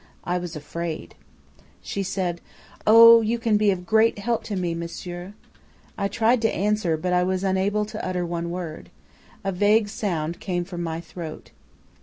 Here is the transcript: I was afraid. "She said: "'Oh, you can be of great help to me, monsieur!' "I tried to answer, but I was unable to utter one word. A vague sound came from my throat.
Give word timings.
I 0.23 0.39
was 0.39 0.55
afraid. 0.55 1.13
"She 1.83 2.01
said: 2.01 2.41
"'Oh, 2.87 3.21
you 3.21 3.37
can 3.37 3.55
be 3.55 3.69
of 3.69 3.85
great 3.85 4.17
help 4.17 4.43
to 4.45 4.55
me, 4.55 4.73
monsieur!' 4.73 5.33
"I 5.95 6.07
tried 6.07 6.41
to 6.41 6.51
answer, 6.51 6.97
but 6.97 7.13
I 7.13 7.21
was 7.21 7.43
unable 7.43 7.85
to 7.85 8.03
utter 8.03 8.25
one 8.25 8.49
word. 8.49 8.89
A 9.43 9.51
vague 9.51 9.89
sound 9.89 10.39
came 10.39 10.63
from 10.65 10.81
my 10.81 11.01
throat. 11.01 11.51